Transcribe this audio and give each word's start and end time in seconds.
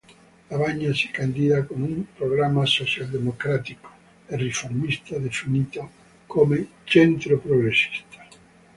Lavagna 0.49 0.91
si 0.95 1.11
candida 1.11 1.61
con 1.63 1.83
un 1.83 2.05
programma 2.15 2.65
socialdemocratico 2.65 3.87
e 4.25 4.35
riformista 4.35 5.19
definito 5.19 5.91
come 6.25 6.67
"centro 6.85 7.37
progressista". 7.37 8.25